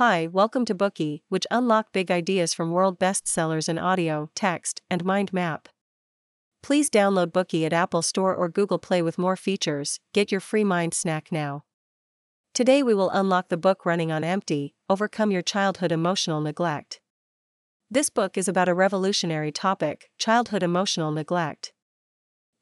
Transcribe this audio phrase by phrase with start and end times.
[0.00, 5.04] Hi, welcome to Bookey, which unlock big ideas from world bestsellers in audio, text, and
[5.04, 5.68] mind map.
[6.62, 10.00] Please download Bookey at Apple Store or Google Play with more features.
[10.14, 11.64] Get your free mind snack now.
[12.54, 17.02] Today we will unlock the book Running on Empty Overcome Your Childhood Emotional Neglect.
[17.90, 21.74] This book is about a revolutionary topic childhood emotional neglect.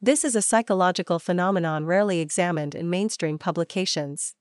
[0.03, 4.35] This is a psychological phenomenon rarely examined in mainstream publications.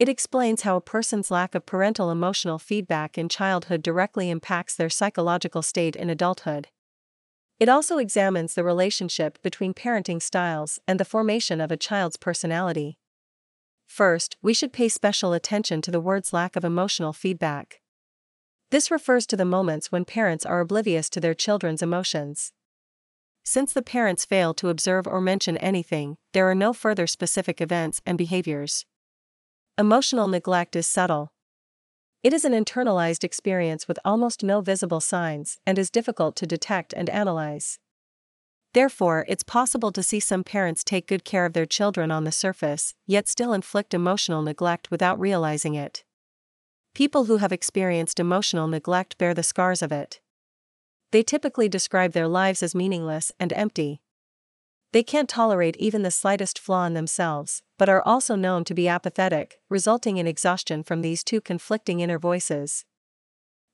[0.00, 4.88] It explains how a person's lack of parental emotional feedback in childhood directly impacts their
[4.88, 6.68] psychological state in adulthood.
[7.58, 12.96] It also examines the relationship between parenting styles and the formation of a child's personality.
[13.86, 17.82] First, we should pay special attention to the word's lack of emotional feedback.
[18.70, 22.52] This refers to the moments when parents are oblivious to their children's emotions.
[23.44, 28.00] Since the parents fail to observe or mention anything, there are no further specific events
[28.06, 28.86] and behaviors.
[29.80, 31.32] Emotional neglect is subtle.
[32.22, 36.92] It is an internalized experience with almost no visible signs and is difficult to detect
[36.92, 37.78] and analyze.
[38.74, 42.30] Therefore, it's possible to see some parents take good care of their children on the
[42.30, 46.04] surface, yet still inflict emotional neglect without realizing it.
[46.94, 50.20] People who have experienced emotional neglect bear the scars of it.
[51.10, 54.02] They typically describe their lives as meaningless and empty.
[54.92, 58.88] They can't tolerate even the slightest flaw in themselves, but are also known to be
[58.88, 62.84] apathetic, resulting in exhaustion from these two conflicting inner voices.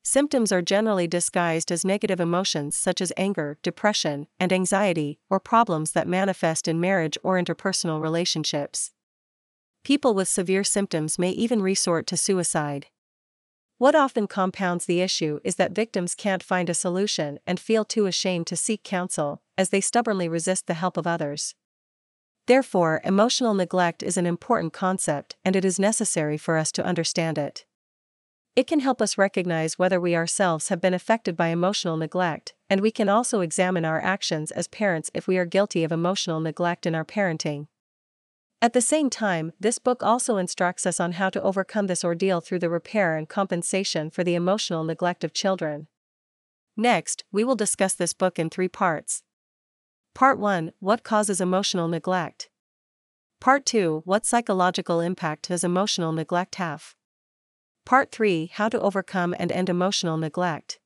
[0.03, 5.93] Symptoms are generally disguised as negative emotions such as anger, depression, and anxiety, or problems
[5.93, 8.93] that manifest in marriage or interpersonal relationships.
[9.85, 12.87] People with severe symptoms may even resort to suicide.
[13.79, 18.07] What often compounds the issue is that victims can't find a solution and feel too
[18.07, 21.55] ashamed to seek counsel, as they stubbornly resist the help of others.
[22.47, 27.37] Therefore, emotional neglect is an important concept and it is necessary for us to understand
[27.37, 27.67] it.
[28.55, 32.81] It can help us recognize whether we ourselves have been affected by emotional neglect, and
[32.81, 36.87] we can also examine our actions as parents if we are guilty of emotional neglect
[36.87, 37.67] in our parenting.
[38.63, 42.41] At the same time, this book also instructs us on how to overcome this ordeal
[42.41, 45.89] through the repair and compensation for the emotional neglect of children.
[46.75, 49.23] Next, we will discuss this book in three parts.
[50.15, 52.49] Part 1 What causes emotional neglect?
[53.41, 56.95] Part 2 What psychological impact does emotional neglect have?
[57.85, 60.81] Part 3 How to overcome and end emotional neglect.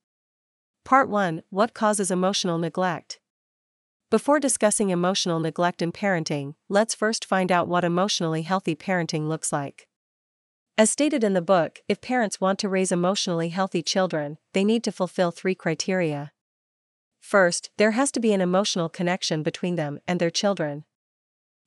[0.85, 3.20] Part 1 What causes emotional neglect?
[4.11, 9.53] Before discussing emotional neglect in parenting, let's first find out what emotionally healthy parenting looks
[9.53, 9.87] like.
[10.77, 14.83] As stated in the book, if parents want to raise emotionally healthy children, they need
[14.83, 16.33] to fulfill three criteria.
[17.21, 20.85] First, there has to be an emotional connection between them and their children.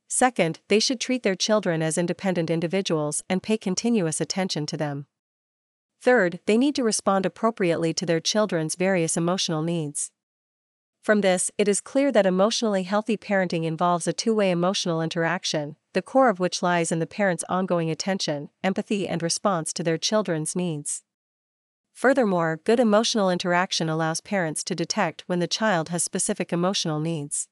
[0.10, 5.06] Second, they should treat their children as independent individuals and pay continuous attention to them.
[6.02, 10.12] Third, they need to respond appropriately to their children's various emotional needs.
[11.04, 15.76] From this, it is clear that emotionally healthy parenting involves a two way emotional interaction,
[15.92, 19.98] the core of which lies in the parent's ongoing attention, empathy, and response to their
[19.98, 21.04] children's needs.
[21.94, 27.50] Furthermore, good emotional interaction allows parents to detect when the child has specific emotional needs.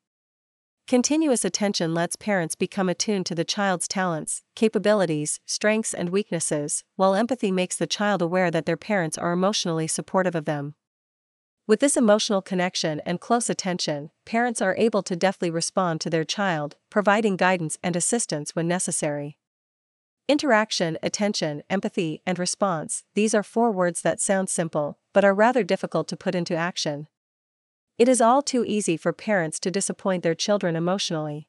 [0.88, 7.16] Continuous attention lets parents become attuned to the child's talents, capabilities, strengths, and weaknesses, while
[7.16, 10.74] empathy makes the child aware that their parents are emotionally supportive of them.
[11.68, 16.26] With this emotional connection and close attention, parents are able to deftly respond to their
[16.26, 19.38] child, providing guidance and assistance when necessary.
[20.28, 25.64] Interaction, attention, empathy, and response these are four words that sound simple, but are rather
[25.64, 27.08] difficult to put into action.
[27.98, 31.48] It is all too easy for parents to disappoint their children emotionally.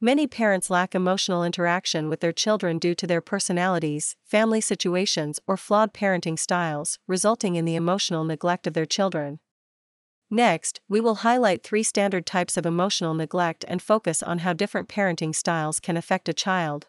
[0.00, 5.56] Many parents lack emotional interaction with their children due to their personalities, family situations, or
[5.56, 9.38] flawed parenting styles, resulting in the emotional neglect of their children.
[10.30, 14.88] Next, we will highlight three standard types of emotional neglect and focus on how different
[14.88, 16.88] parenting styles can affect a child.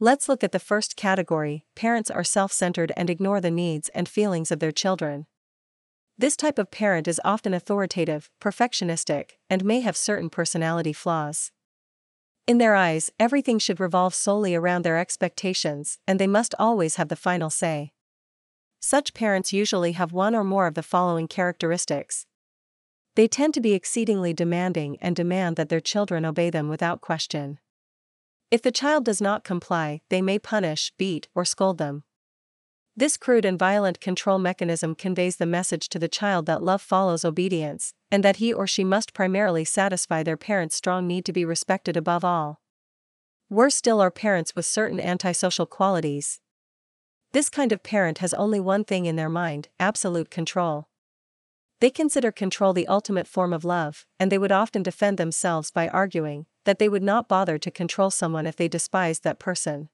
[0.00, 4.08] Let's look at the first category parents are self centered and ignore the needs and
[4.08, 5.26] feelings of their children.
[6.18, 11.52] This type of parent is often authoritative, perfectionistic, and may have certain personality flaws.
[12.46, 17.08] In their eyes, everything should revolve solely around their expectations, and they must always have
[17.08, 17.92] the final say.
[18.78, 22.26] Such parents usually have one or more of the following characteristics.
[23.16, 27.58] They tend to be exceedingly demanding and demand that their children obey them without question.
[28.52, 32.04] If the child does not comply, they may punish, beat, or scold them.
[32.94, 37.24] This crude and violent control mechanism conveys the message to the child that love follows
[37.24, 41.44] obedience, and that he or she must primarily satisfy their parents' strong need to be
[41.44, 42.60] respected above all.
[43.48, 46.40] Worse still are parents with certain antisocial qualities.
[47.32, 50.88] This kind of parent has only one thing in their mind absolute control.
[51.80, 55.88] They consider control the ultimate form of love, and they would often defend themselves by
[55.88, 59.88] arguing that they would not bother to control someone if they despised that person.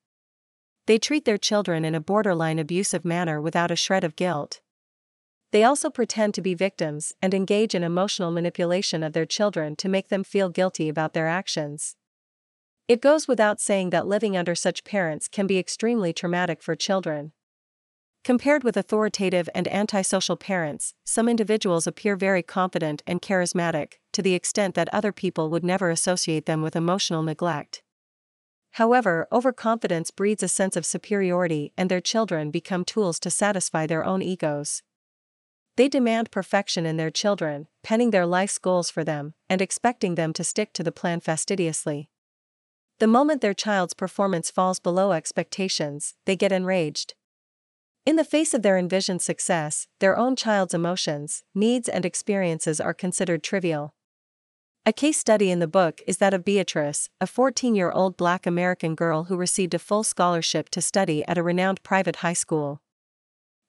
[0.86, 4.61] They treat their children in a borderline abusive manner without a shred of guilt.
[5.52, 9.88] They also pretend to be victims and engage in emotional manipulation of their children to
[9.88, 11.94] make them feel guilty about their actions.
[12.88, 17.32] It goes without saying that living under such parents can be extremely traumatic for children.
[18.24, 24.34] Compared with authoritative and antisocial parents, some individuals appear very confident and charismatic, to the
[24.34, 27.82] extent that other people would never associate them with emotional neglect.
[28.72, 34.04] However, overconfidence breeds a sense of superiority and their children become tools to satisfy their
[34.04, 34.82] own egos.
[35.76, 40.32] They demand perfection in their children, penning their life's goals for them, and expecting them
[40.34, 42.10] to stick to the plan fastidiously.
[42.98, 47.14] The moment their child's performance falls below expectations, they get enraged.
[48.04, 52.92] In the face of their envisioned success, their own child's emotions, needs, and experiences are
[52.92, 53.94] considered trivial.
[54.84, 58.46] A case study in the book is that of Beatrice, a 14 year old black
[58.46, 62.81] American girl who received a full scholarship to study at a renowned private high school.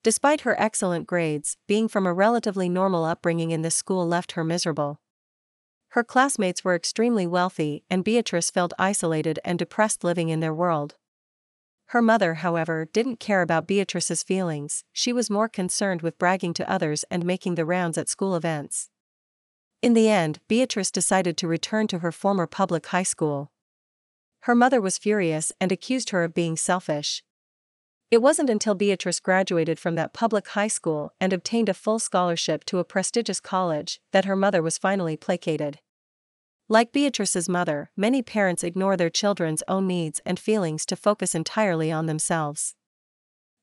[0.03, 4.43] Despite her excellent grades, being from a relatively normal upbringing in this school left her
[4.43, 4.99] miserable.
[5.89, 10.95] Her classmates were extremely wealthy, and Beatrice felt isolated and depressed living in their world.
[11.87, 16.69] Her mother, however, didn't care about Beatrice's feelings, she was more concerned with bragging to
[16.69, 18.89] others and making the rounds at school events.
[19.81, 23.51] In the end, Beatrice decided to return to her former public high school.
[24.41, 27.23] Her mother was furious and accused her of being selfish,
[28.13, 32.63] it wasn't until Beatrice graduated from that public high school and obtained a full scholarship
[32.63, 35.79] to a prestigious college that her mother was finally placated.
[36.69, 41.91] Like Beatrice's mother, many parents ignore their children's own needs and feelings to focus entirely
[41.91, 42.75] on themselves.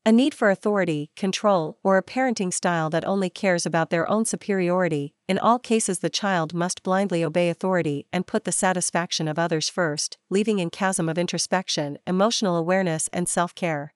[0.05, 4.25] A need for authority, control, or a parenting style that only cares about their own
[4.25, 9.39] superiority, in all cases, the child must blindly obey authority and put the satisfaction of
[9.39, 13.95] others first, leaving in chasm of introspection, emotional awareness, and self care.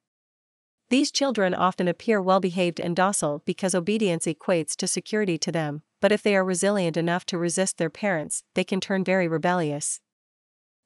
[0.91, 5.83] These children often appear well behaved and docile because obedience equates to security to them,
[6.01, 10.01] but if they are resilient enough to resist their parents, they can turn very rebellious.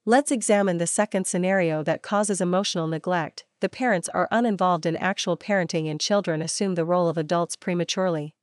[0.06, 5.36] Let's examine the second scenario that causes emotional neglect the parents are uninvolved in actual
[5.36, 8.34] parenting and children assume the role of adults prematurely.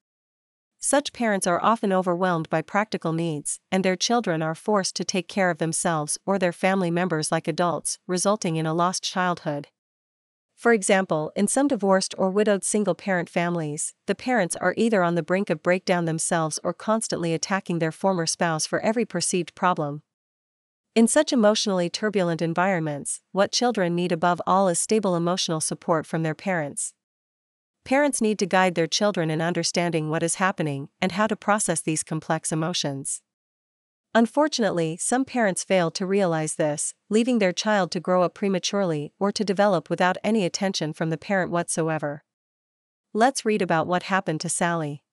[0.78, 5.28] Such parents are often overwhelmed by practical needs, and their children are forced to take
[5.28, 9.70] care of themselves or their family members like adults, resulting in a lost childhood.
[10.56, 15.16] For example, in some divorced or widowed single parent families, the parents are either on
[15.16, 20.02] the brink of breakdown themselves or constantly attacking their former spouse for every perceived problem.
[20.96, 26.24] In such emotionally turbulent environments, what children need above all is stable emotional support from
[26.24, 26.94] their parents.
[27.84, 31.82] Parents need to guide their children in understanding what is happening and how to process
[31.82, 33.22] these complex emotions.
[34.18, 39.30] Unfortunately, some parents fail to realize this, leaving their child to grow up prematurely or
[39.34, 42.24] to develop without any attention from the parent whatsoever.
[43.12, 45.04] Let's read about what happened to Sally.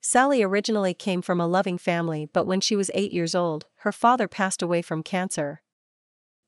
[0.00, 3.92] Sally originally came from a loving family, but when she was eight years old, her
[3.92, 5.60] father passed away from cancer.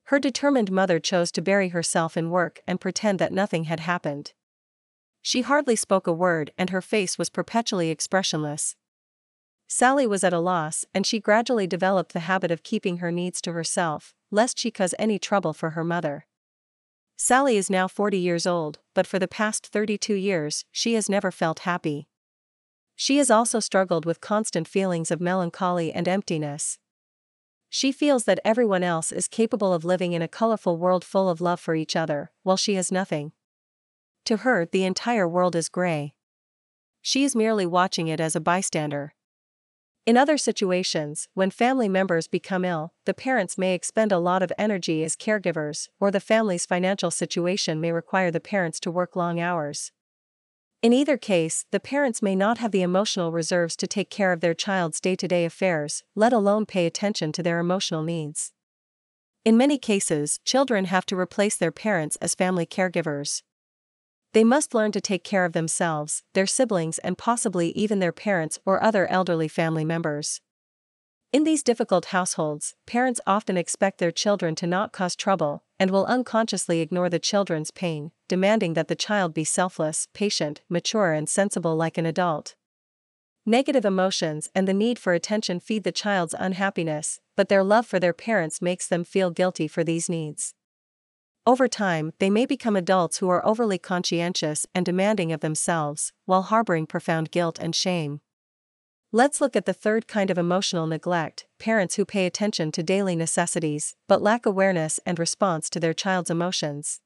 [0.05, 4.33] Her determined mother chose to bury herself in work and pretend that nothing had happened.
[5.21, 8.75] She hardly spoke a word and her face was perpetually expressionless,
[9.67, 13.41] Sally was at a loss and she gradually developed the habit of keeping her needs
[13.41, 16.25] to herself, lest she cause any trouble for her mother.
[17.17, 21.31] Sally is now 40 years old, but for the past 32 years, she has never
[21.31, 22.07] felt happy.
[22.95, 26.79] She has also struggled with constant feelings of melancholy and emptiness.
[27.69, 31.41] She feels that everyone else is capable of living in a colorful world full of
[31.41, 33.33] love for each other, while she has nothing.
[34.25, 36.13] To her, the entire world is gray.
[37.01, 39.13] She is merely watching it as a bystander.
[40.07, 44.53] In other situations, when family members become ill, the parents may expend a lot of
[44.57, 49.41] energy as caregivers, or the family's financial situation may require the parents to work long
[49.41, 49.91] hours.
[50.81, 54.39] In either case, the parents may not have the emotional reserves to take care of
[54.39, 58.53] their child's day to day affairs, let alone pay attention to their emotional needs.
[59.43, 63.41] In many cases, children have to replace their parents as family caregivers.
[64.33, 68.59] They must learn to take care of themselves, their siblings, and possibly even their parents
[68.65, 70.41] or other elderly family members.
[71.33, 76.05] In these difficult households, parents often expect their children to not cause trouble and will
[76.05, 81.75] unconsciously ignore the children's pain, demanding that the child be selfless, patient, mature, and sensible
[81.75, 82.55] like an adult.
[83.45, 87.99] Negative emotions and the need for attention feed the child's unhappiness, but their love for
[87.99, 90.53] their parents makes them feel guilty for these needs.
[91.47, 96.41] Over time, they may become adults who are overly conscientious and demanding of themselves, while
[96.41, 98.19] harboring profound guilt and shame.
[99.13, 103.15] Let's look at the third kind of emotional neglect parents who pay attention to daily
[103.15, 106.99] necessities, but lack awareness and response to their child's emotions.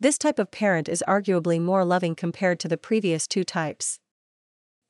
[0.00, 4.00] This type of parent is arguably more loving compared to the previous two types.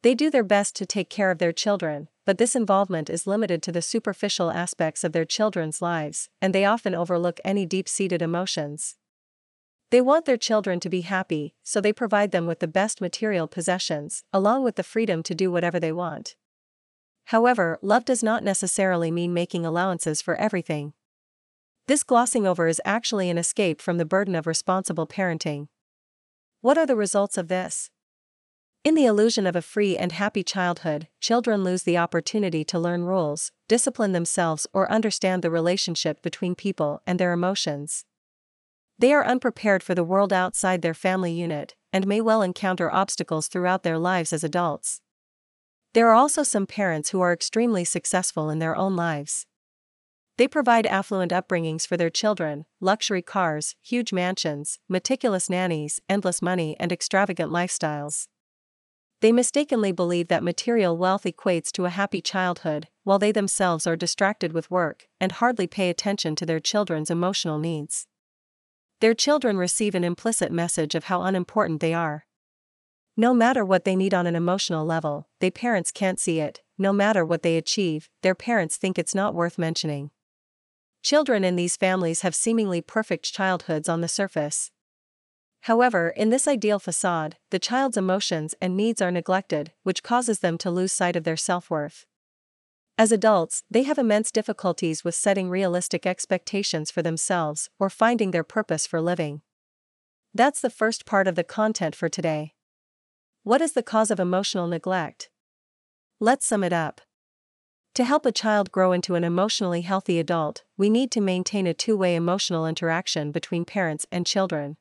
[0.04, 3.62] They do their best to take care of their children, but this involvement is limited
[3.62, 8.20] to the superficial aspects of their children's lives, and they often overlook any deep seated
[8.20, 8.96] emotions.
[9.88, 13.48] They want their children to be happy, so they provide them with the best material
[13.48, 16.36] possessions, along with the freedom to do whatever they want.
[17.28, 20.92] However, love does not necessarily mean making allowances for everything.
[21.86, 25.68] This glossing over is actually an escape from the burden of responsible parenting.
[26.60, 27.88] What are the results of this?
[28.84, 33.04] In the illusion of a free and happy childhood, children lose the opportunity to learn
[33.04, 38.04] rules, discipline themselves, or understand the relationship between people and their emotions.
[38.98, 43.48] They are unprepared for the world outside their family unit, and may well encounter obstacles
[43.48, 45.00] throughout their lives as adults.
[45.94, 49.46] There are also some parents who are extremely successful in their own lives.
[50.36, 56.76] They provide affluent upbringings for their children, luxury cars, huge mansions, meticulous nannies, endless money,
[56.78, 58.26] and extravagant lifestyles.
[59.24, 63.96] They mistakenly believe that material wealth equates to a happy childhood, while they themselves are
[63.96, 68.06] distracted with work and hardly pay attention to their children's emotional needs.
[69.00, 72.26] Their children receive an implicit message of how unimportant they are.
[73.16, 76.92] No matter what they need on an emotional level, their parents can't see it, no
[76.92, 80.10] matter what they achieve, their parents think it's not worth mentioning.
[81.02, 84.70] Children in these families have seemingly perfect childhoods on the surface.
[85.64, 90.58] However, in this ideal facade, the child's emotions and needs are neglected, which causes them
[90.58, 92.04] to lose sight of their self worth.
[92.98, 98.44] As adults, they have immense difficulties with setting realistic expectations for themselves or finding their
[98.44, 99.40] purpose for living.
[100.34, 102.52] That's the first part of the content for today.
[103.42, 105.30] What is the cause of emotional neglect?
[106.20, 107.00] Let's sum it up.
[107.94, 111.72] To help a child grow into an emotionally healthy adult, we need to maintain a
[111.72, 114.76] two way emotional interaction between parents and children.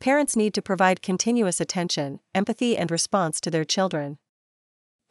[0.00, 4.18] Parents need to provide continuous attention, empathy, and response to their children.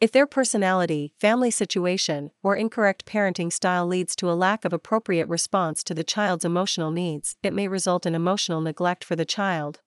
[0.00, 5.28] If their personality, family situation, or incorrect parenting style leads to a lack of appropriate
[5.28, 9.80] response to the child's emotional needs, it may result in emotional neglect for the child.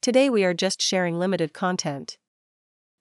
[0.00, 2.18] Today we are just sharing limited content.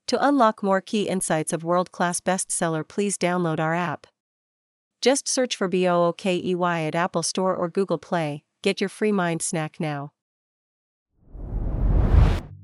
[0.08, 4.08] To unlock more key insights of world class bestseller, please download our app.
[5.02, 8.44] Just search for BOOKEY at Apple Store or Google Play.
[8.62, 10.14] Get your free mind snack now.